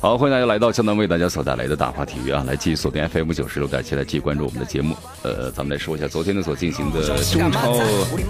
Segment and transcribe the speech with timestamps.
[0.00, 2.42] 好，欢迎大家来到江南为大家所带来的大话体育啊！
[2.46, 4.96] 来继续锁定 FM 九十六点七，来继续关注我们的节目。
[5.22, 7.78] 呃，咱们来说一下昨天呢所进行的中超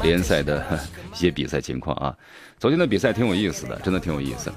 [0.03, 0.61] 联赛的
[1.15, 2.13] 一些比赛情况啊。
[2.59, 4.53] 昨天的比赛挺有意思的，真的挺有意思。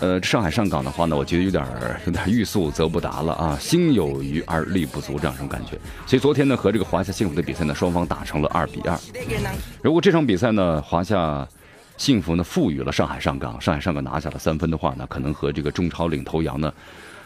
[0.00, 1.62] 呃，上海上港的话呢，我觉得有点
[2.06, 5.72] 有点欲速则不达了啊，心有余而力不足这样一种感觉。
[6.06, 8.98] 所以昨天呢和这个华夏幸福的比赛呢，双方打成了二比二。
[9.82, 11.46] 如果这场比赛呢，华夏。
[11.96, 16.72] 幸福呢，赋予了上海上港，上海上港拿下了三分的话呢，可能和这个中超领头羊呢，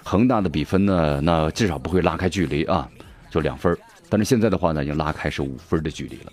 [0.04, 2.88] 恒大的比分呢，那至少不会拉开距离啊，
[3.30, 3.76] 就两分。
[4.08, 6.32] 但是现在的话呢，已经拉开是五分的距离了。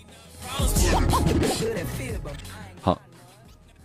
[2.82, 3.02] 好，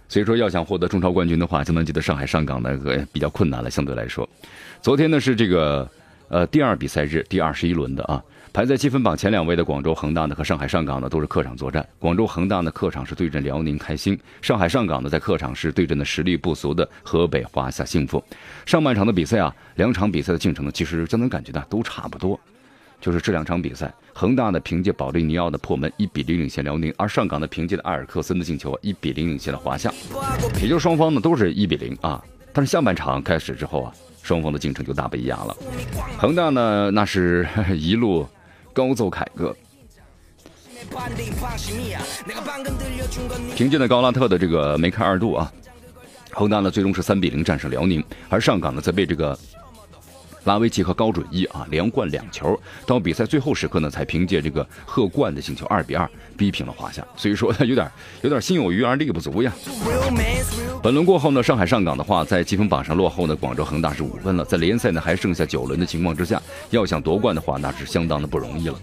[0.09, 4.29] 所以说要想获得中超冠军的话，就能记得上海上港那个比较困难了，相对来说。
[4.81, 5.91] 昨天呢是这个
[6.29, 8.23] 呃第二比赛日第二十一轮的啊。
[8.53, 11.87] 排在积分榜前两位的广州恒大呢和上海上港呢都是客场作战。
[11.99, 18.23] 广州恒大呢客场是对阵辽宁开心，上海上港呢在客场是对阵的实力不俗的河北华夏幸福。
[18.67, 22.39] 上半场的比赛啊，两场比赛的进程呢其实就能感觉呢都差不多，
[23.01, 29.91] 就是这两场比赛，恒大呢凭借保利尼奥的破门一比零领先辽宁，而上港呢凭借的埃尔克森的进球一比零领先了华夏，
[30.61, 32.23] 也就双方呢都是一比零啊。
[32.53, 35.57] 但是下半场开始之后啊，双方的进程就大不一样了。
[36.19, 38.29] 恒大呢那是 一路。
[38.73, 39.55] 高奏凯歌，
[43.55, 45.53] 凭借的高拉特的这个梅开二度啊，
[46.33, 49.39] 恒大呢最终是三比零战胜辽宁，而上港呢则被这个
[50.45, 57.91] 拉维奇和高准一啊连灌两球，到比赛最后时刻呢才凭借这个贺冠的进球二比二逼平了华夏，所以说 有点
[58.23, 59.53] 有点心有余而力不足呀。
[60.83, 68.75] 本轮过后呢，上海上港的话在积分榜上落后呢，广州恒大是五分了，在联赛呢还剩下九轮的情况之下，要想夺冠的话，那是相当的不容易了。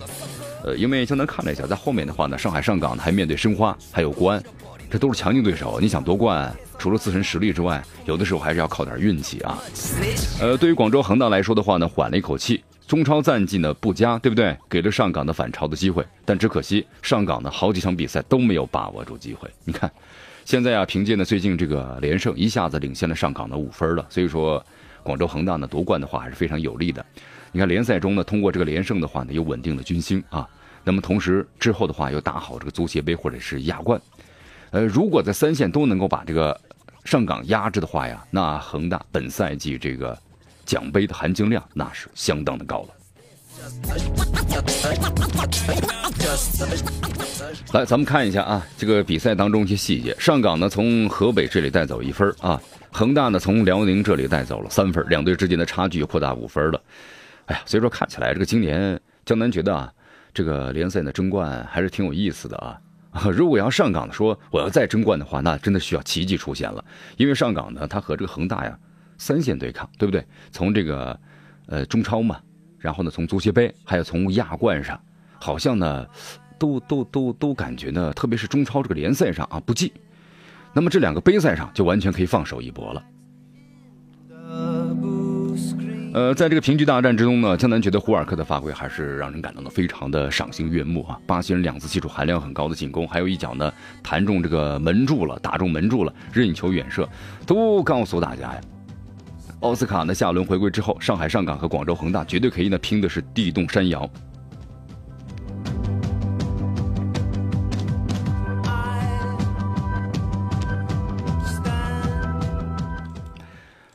[0.64, 4.42] 呃，因为江南看了一下，在后面的话呢，上海上港呢还面对申花，还有国安，
[4.90, 5.78] 这都是强劲对手。
[5.82, 9.58] 你想夺冠，除了自身实力之外，有的时候还是要靠点运气啊。
[10.40, 14.56] 呃，对于广州恒大来说的话呢，缓了一口气，中超战绩呢不佳，对不对？
[14.70, 19.50] 给了上港的反超的机会，但只可惜上港呢好几场比赛都没有把握住机会。
[19.66, 19.92] 你看。
[20.50, 24.04] 现在啊，凭借呢最近这个连胜，一下子领先了上港的五分了。
[24.10, 24.66] 所以说，
[25.04, 27.06] 广州恒大呢夺冠的话还是非常有利的。
[27.52, 30.50] 你看联赛中呢，通过这个连胜的话呢，有稳定的军心啊。
[30.84, 34.02] 那么同时之后的话，又打好这个足协杯或者是亚冠。
[34.72, 36.60] 呃，如果在三线都能够把这个
[37.06, 40.18] 上港压制的话呀，那恒大本赛季这个
[40.66, 44.29] 奖杯的含金量那是相当的高了。
[47.72, 50.16] 来，咱们看一下啊，这个比赛当中一些细节。
[50.20, 52.60] 上港呢从河北这里带走一分啊，
[52.92, 56.82] 恒大呢从辽宁这里带走了三分，两队之间的差距扩大五分了。
[57.46, 59.92] 哎呀，所以说看起来这个今年江南觉得啊，
[60.34, 62.80] 这个联赛的争冠还是挺有意思的啊。
[63.32, 66.84] 如果要上港说我要再争冠的话，那真的需要奇迹出现了，
[67.18, 68.78] 因为上港呢，他和这个恒大呀
[69.18, 70.26] 三线对抗，对不对？
[70.52, 71.20] 从这个
[71.68, 72.40] 呃中超嘛。
[72.80, 75.00] 然后呢，从足协杯，还有从亚冠上，
[75.40, 76.06] 好像呢，
[76.58, 79.94] 都都都都感觉呢，特别是中超这个联赛上啊不济，
[80.74, 83.04] 那么这两个杯赛上就完全可以放手一搏了。
[86.12, 91.20] 呃，在这个平局大战之中呢，江南觉得胡尔克的发挥还是让人感到的非常的赏心悦目啊！
[91.28, 97.08] 巴西人两次技术含量很高的进攻，还有一脚呢弹中这个门柱了，打中门柱了，任意球远射，
[97.46, 98.62] 都告诉大家呀。
[99.62, 100.14] 奥斯卡呢？
[100.16, 104.10] 下轮回归之后，上海上港和广州恒大绝对可以呢拼的是地动山摇。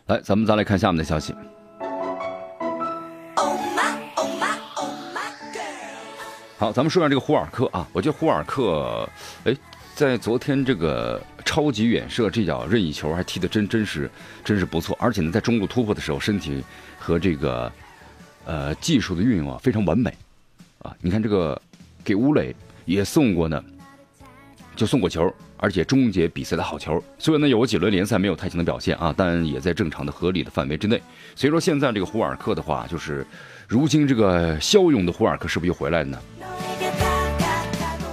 [0.07, 1.35] 来，咱们再来看下面的消息。
[6.59, 9.09] 好，咱们说下这个胡尔克啊，我觉得胡尔克，
[9.45, 9.57] 哎。
[9.95, 14.11] 在昨天这个超级远射这脚任意球还踢得真真是
[14.45, 16.65] 真是不错，而且呢在中路突破的时候，身体
[16.99, 17.71] 和这个
[18.45, 20.13] 呃技术的运用啊非常完美
[20.83, 20.93] 啊！
[21.01, 21.61] 你看这个
[22.03, 22.55] 给吴磊
[22.87, 23.63] 也送过呢，
[24.75, 27.01] 就送过球，而且终结比赛的好球。
[27.17, 31.01] 虽然呢有几轮联赛没有太强的表现啊，但也在正常的合理的范围之内。
[31.37, 33.25] 所以说现在这个胡尔克的话，就是
[33.69, 36.19] 如今这个骁勇的胡尔克是不是又回来了呢？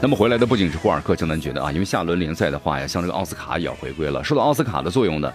[0.04, 4.24] 那么回来的不仅是霍尔克，江南觉得啊，因为下轮联赛的话呀，像这个奥斯卡也要回归了。
[4.24, 5.32] 说到奥斯卡的作用呢，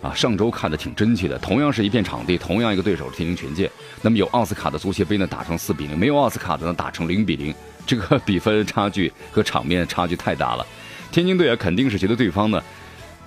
[0.00, 1.36] 啊，上周看的挺真切的。
[1.38, 3.68] 同样是一片场地，同样一个对手天津权健，
[4.02, 7.52] 那么有奥斯卡的足协杯呢打成四比零，没有奥斯卡的呢打成零比零，
[7.84, 10.64] 这个 比分差距和场面差距太大了。
[11.10, 12.62] 天津队啊，肯定是觉得对方呢，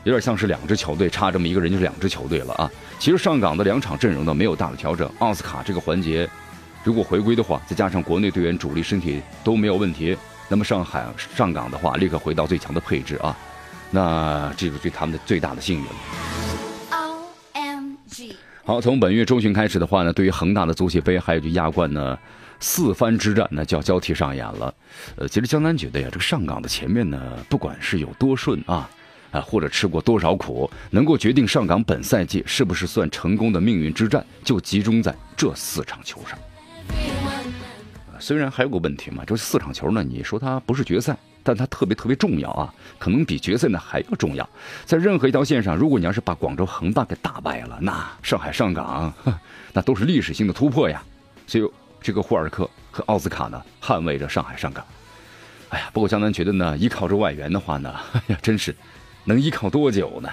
[0.05, 2.71] 有点像是两支球队，差这么一个人就是两支球队了啊。
[2.97, 6.29] 其实上港的两场阵容呢没有大的调整，奥斯卡这个环节
[6.85, 10.15] 如果回归的话，再加上国内队员主力身体都没有问题，
[10.47, 11.05] 那么上海
[11.35, 13.35] 上港的话立刻回到最强的配置啊，
[13.91, 15.85] 那这是对他们的最大的幸运。
[18.63, 22.17] 好，从本月中旬开始的话呢，对于恒大的足协杯还有就亚冠呢，
[22.59, 24.73] 四番之战呢就要交替上演了。
[25.15, 27.17] 呃，其实江南觉得呀，这个上港的前面呢，
[27.47, 28.89] 不管是有多顺啊，
[29.31, 36.37] 啊或者吃过多少苦，能够决定上港本赛季是不是算成功的命运之战，就集中在这四场球上。
[38.19, 41.15] 虽然还有个问题嘛，就是四场球呢，你说它不是决赛。
[41.43, 44.49] 但它特别特别重要啊，可能比决赛呢还要重要。
[44.83, 49.13] 在任何一条线上，如果你要是把广州恒大给打败了，那上海上港
[49.71, 51.01] 那都是历史性的突破呀。
[51.45, 51.65] 所以
[52.01, 54.85] 这个霍尔克和奥斯卡呢，捍卫着上海上港。
[55.69, 58.75] 哎呀，不过江南觉得呢，依靠着外援的话呢，哎呀，真是
[59.23, 60.29] 能依靠多久呢？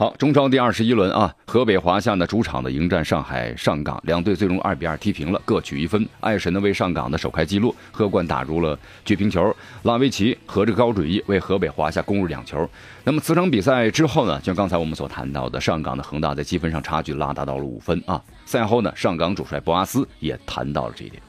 [0.00, 6.08] 好，中超第二十一轮啊，河北华夏呢主场的迎战上海上港，两队最终二比二踢平了，各取一分。
[6.20, 12.66] 爱神呢为上港的首开纪录，贺冠打入了绝平球，拉维奇和这个高准翼为河北华夏攻入两球。
[13.04, 18.18] 那么此场比赛之后呢，像刚才我们所谈到的，上港的恒大在积分上差距拉大到了五分啊。
[18.46, 21.22] 赛后呢，上港主帅博阿斯也谈到了这一点。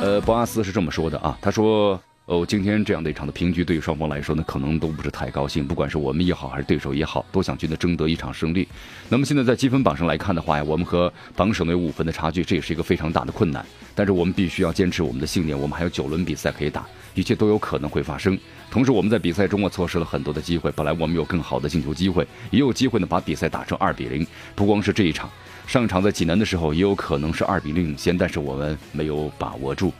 [0.00, 2.00] 呃，博阿斯是这么说的啊，他说。
[2.26, 5.64] 哦，今天这样的一场的平局，对于双方来说呢，可能都不是太高兴。
[5.64, 8.66] 不管是我们也好，还是对手也好，都想去呢争得一场胜利。
[9.08, 13.64] 那么现在在积分榜上来看的话呀，我们和榜首呢有五分的差距，这也是一个非常大的困难。
[13.94, 16.84] 但是我们必须要坚持我们的信念，我们还有九轮比赛可以打，
[17.14, 18.36] 一切都有可能会发生。
[18.72, 24.26] 同时，我们在比赛中啊错失了很多的机会，本来我们有更好的进球机会，也有机会呢把比赛打成二比零。
[24.56, 25.30] 不光是这一场，
[25.64, 29.92] 上场在济南的时候也有可能是二比零领先，但是我们没有把握住。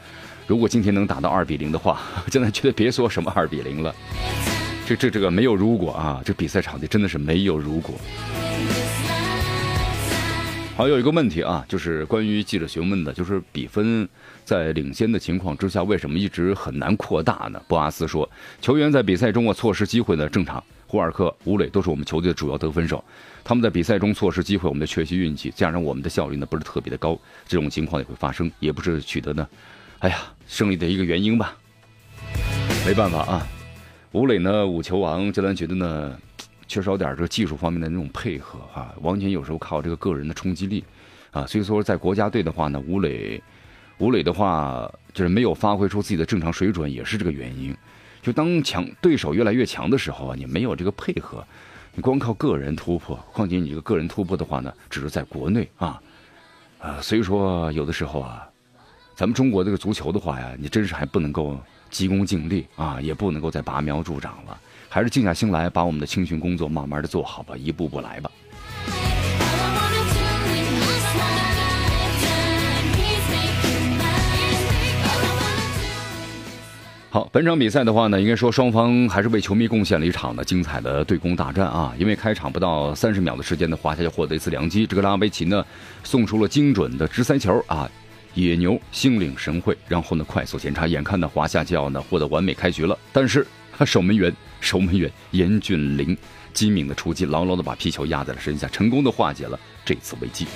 [0.47, 2.01] 如果今天能打到二比零的话，
[2.31, 3.95] 真的觉得别说什么二比零了，
[4.87, 7.95] 这这这个没有如果啊，这比赛场地真的是没有如果。
[10.77, 14.07] 好，有一个问题啊，就是关于记者询问的，就是比分
[14.45, 17.61] 在领先的情况之下，为什么一直很难扩大呢？
[17.67, 18.29] 博阿斯说，
[18.61, 23.03] 球员在比赛中啊错失机会呢正常，胡尔克、吴磊都是我们球队的主要得分手，
[23.43, 27.19] 他们在比赛中错失机会，我们的缺席运气，加上我们的效率呢不是特别的高，
[27.49, 29.49] 这种情况也会发生，也不是取得呢。
[30.01, 31.57] 哎呀，胜利的一个原因吧，
[32.87, 33.47] 没办法啊。
[34.13, 36.15] 吴磊呢，五球王，江南觉得呢，
[36.69, 40.85] 缺少点这个技术方面的那种配合啊，完全有时候靠这个个人的冲击力
[41.31, 41.47] 啊。
[41.47, 43.43] 所以说，在国家队的话呢，吴磊，
[43.97, 47.75] 吴磊的话就是没有发挥出自己的正常水准，也是这个原因。
[48.21, 51.43] 就当强对手越来越强的时候啊，你没有这个配合，
[51.95, 56.01] 你光靠个人突破，况且你这个个人突破的话呢，只是在国内啊，
[56.79, 58.47] 啊，所以说有的时候啊。
[59.17, 61.59] 咱们中国这个足球的话呀，你真是还不能够
[61.89, 64.61] 急功近利啊，也不能够再拔苗助长了，
[64.91, 68.31] 还是静下心来，把我们的青训工作慢慢的做好吧，一步步来吧。
[77.09, 81.95] 好，本场比赛的话呢，应该说双方还是为球迷贡献了一场的精彩的对攻大战啊！
[81.99, 85.65] 因为开场不到三十秒的时间呢，华夏就获得一次良机，这个拉维奇呢
[86.05, 87.91] 送出了精准的直塞球啊。
[88.37, 92.97] 野牛心领神会，然后呢快速检查，眼看呢华夏就要呢获得完美开局了。
[93.11, 93.47] 但是
[93.87, 96.15] 守门员守门员严俊凌
[96.53, 100.47] 机敏的出击，牢牢的把皮球压在了身下，成功的化解了这次危机。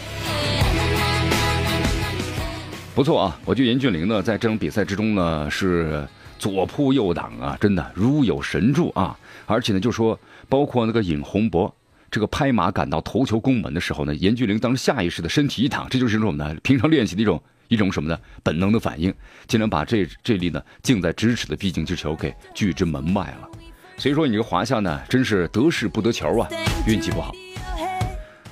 [2.95, 6.07] 不错啊，我觉得严俊凌呢在这场比赛之中呢是
[6.39, 9.19] 左扑右挡啊，真的如有神助啊！
[9.47, 10.21] 而且呢就说
[10.51, 11.75] 包括那个尹洪博
[12.11, 16.55] 这个拍马赶到头球攻门的时候呢，严俊凌当时下意识的身体一挡，这就是什么呢？
[16.63, 17.43] 平常练习的一种。
[17.71, 18.19] 一种什么呢？
[18.43, 19.15] 本能的反应，
[19.47, 23.49] 竟然把这这粒呢近在咫尺的必进之球给拒之门外了。
[23.97, 26.49] 所以说，你这个华夏呢，真是得势不得球啊，
[26.87, 27.33] 运气不好。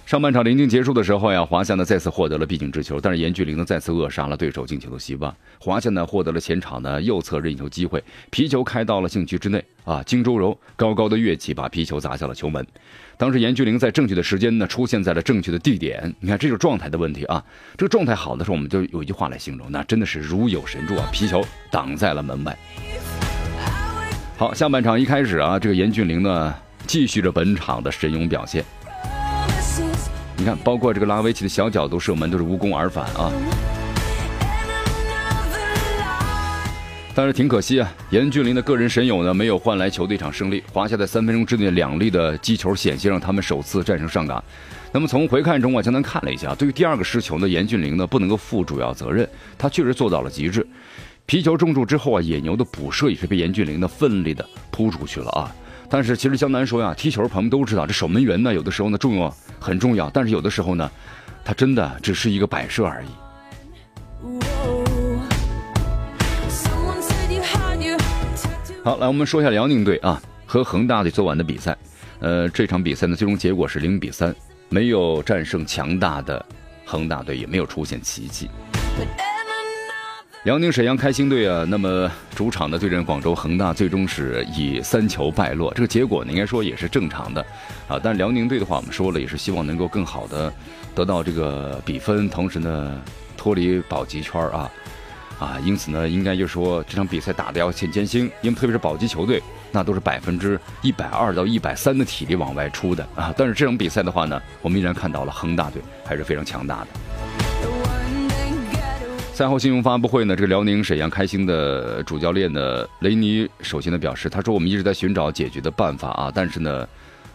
[0.06, 5.34] 上半场临近结束的时候呀，华夏呢再次获得了必进之球，但是严俊凌呢再次扼杀了对手进球的希望。
[5.58, 12.64] 华夏呢获得了前场的右侧任意球机会，皮球开到了禁区之内啊，荆州柔高高的跃起，把皮球砸向了球门。
[13.16, 17.42] 当时严俊凌在正确的时间呢出现在了正确的地点，你看这就是状态的问题啊。
[17.76, 22.56] 这个状态好的时候，我们就有一句话来形容，那真的是如有神助啊，皮球挡在了门外。
[24.36, 26.54] 好，下半场一开始啊，这个严俊凌呢
[26.86, 28.62] 继续着本场的神勇表现。
[30.36, 33.32] 你看，包括这个拉维奇的小角度射门都是无功而返啊！
[37.18, 40.62] 但是挺可惜啊，严俊凌的个人神勇呢，没有换来球队一场胜利。
[40.72, 44.40] 华夏在三分钟之内两粒的击球险些让他们首次战胜上港。
[44.92, 50.64] 那么从回看中啊，江南看了一下，对于第二个失球呢，严俊凌呢不能够负主要责任，他确实做到了极致。
[51.26, 55.52] 皮球中柱之后啊，野牛的补射也是被严俊凌呢奋力的扑出去了啊。
[55.90, 60.88] 但是其实江南说呀，踢球朋友都知道，这守门员呢有的时候呢重要很重要，但是有的时候呢，
[61.44, 63.08] 他真的只是一个摆设而已。
[68.88, 71.76] 好，来我们说一下辽宁队啊和恒大队昨晚的比赛。
[72.20, 74.34] 呃，这场比赛呢，最终结果是零比三，
[74.70, 76.42] 没有战胜强大的
[76.86, 78.48] 恒大队，也没有出现奇迹。
[80.44, 85.70] 辽宁沈阳开心队啊，那么主场的对阵广州恒大，最终是以三球败落。
[85.74, 87.44] 这个结果呢，应该说也是正常的
[87.88, 88.00] 啊。
[88.02, 90.50] 但辽宁队的话，我们说了，也是希望能够更好的
[90.94, 92.98] 得到这个比分，同时呢，
[93.36, 94.70] 脱离保级圈啊
[95.38, 95.58] 啊。
[95.64, 99.42] 因此呢，应该就是说这场比赛打的要很艰辛，因为特别是保级球队。
[99.70, 103.34] 那都是百分之一百二到一百三的体力往外出的啊！
[103.36, 106.86] 但是这场比赛的话呢，我们依然看到了恒大队还是非常强大的。
[109.34, 116.88] 赛后新闻发布会呢，这个辽宁沈阳开心的主教练呢雷尼首先呢表示，他说我们一直在寻找解决的办法啊，但是呢，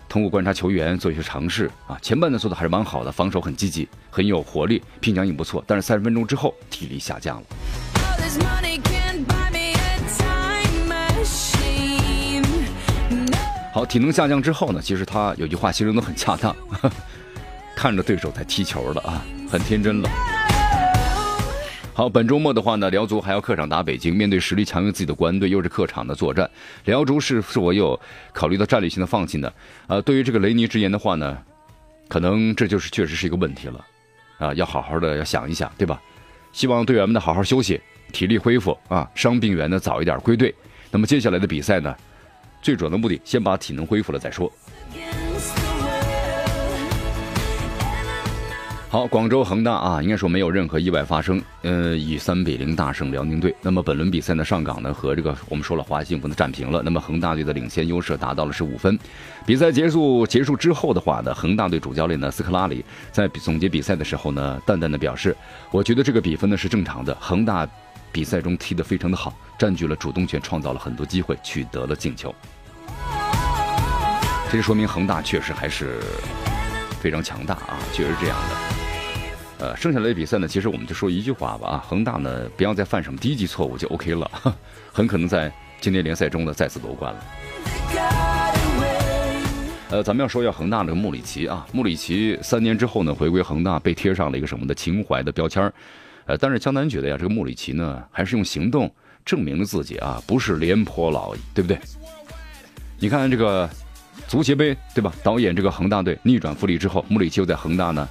[0.09, 7.43] 通过观察球员做一些尝试啊，前半段做的还是蛮好的，防守很积极，很有活力，拼抢也不错，但是三十分钟之后体力下降了。
[13.73, 16.55] 好，体能下降之后呢，其实他有句话形容的很恰当，
[17.75, 20.09] 看着对手在踢球了啊，很天真了。
[21.91, 26.47] 好，本周末的话呢，辽足还要客场打北京，面对实力强于自己的国安队，又是客场的作战，
[26.85, 27.99] 辽足是是否有
[28.31, 29.51] 考虑到战略性的放弃呢？
[29.87, 31.35] 呃，对于这个雷尼之言的话呢，
[32.07, 33.85] 可能这就是确实是一个问题了，
[34.37, 35.99] 啊，要好好的要想一想，对吧？
[36.51, 37.81] 希望队员们呢好好休息，
[38.13, 40.55] 体力恢复啊，伤病员呢早一点归队。
[40.89, 41.93] 那么接下来的比赛呢？
[42.61, 44.49] 最主要的目的，先把体能恢复了再说。
[48.93, 53.55] 好，广州恒大啊，应该说没有任何意外发生，呃，以三比零大胜辽宁队。
[53.59, 56.79] 那么本轮比赛呢，上港呢和这个我们说了华幸福呢战平了。
[56.83, 58.95] 那么恒大队的领先优势达到了是五分。
[59.47, 65.35] 比赛结束结束之后的话呢，恒大队主教练呢斯科拉里在总结比赛的时候呢，淡淡的表示，
[65.71, 67.17] 我觉得这个比分呢是正常的。
[67.19, 67.67] 恒大
[68.11, 72.31] 比赛中踢得非常的好，占据了主动权，创造了很多机会，取得了进球。
[74.51, 75.99] 这说明恒大确实还是
[77.01, 78.72] 非常强大啊，确实是这样的。
[79.63, 84.29] 呃，剩下来的比赛呢，其实我们就说一句话吧啊，恒大呢不要再犯什么低级错误就 OK 了，
[84.91, 87.23] 很可能在今年联赛中呢再次夺冠了。
[89.89, 95.71] 呃，咱们要说一下恒大这个穆里奇啊，穆里奇三年之后呢回归恒大，被贴上了一个什么的情怀的标签
[96.25, 98.93] 呃，但是江南觉得呀，这个穆里奇呢还是用行动
[99.23, 101.79] 证明了自己啊，不是廉颇老矣，对不对？
[102.99, 103.69] 你看这个。
[104.27, 105.11] 足协杯对吧？
[105.23, 108.07] 导演这个恒大队逆转富力之后，穆里奇又在恒大呢，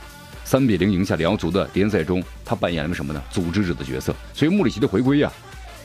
[0.53, 3.23] 三比零赢下辽足的联赛中，他扮演了什么呢？
[3.31, 4.15] 组织者的角色。
[4.35, 5.33] 所以穆里奇的回归呀，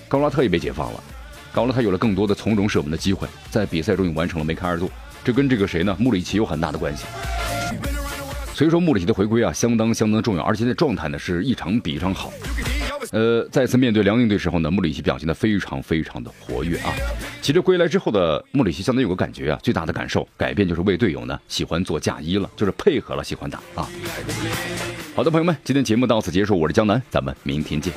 [0.10, 1.02] 高拉特也被解放了，
[1.54, 4.92] 高拉特有了更多的从容射门的机会，在比赛中也完成了梅开二度。
[5.24, 5.96] 这跟这个谁呢？
[5.98, 7.06] 穆里奇有很大的关系。
[8.54, 12.34] 所以说穆里奇的回归啊，相当相当重要，而且在状态呢是一场比一场好。
[13.12, 16.94] 呃，再次面对辽宁队时候呢，穆里奇表现的非常非常的活跃啊。
[17.42, 23.88] 其实归来之后的穆里奇，相当于有个感觉啊，最大的感受改变就是为队友呢喜欢做嫁衣了，就是配合了，喜欢打啊。
[25.16, 27.94] 好的，朋友们，今天节目到此结束，我是江南，咱们明天见。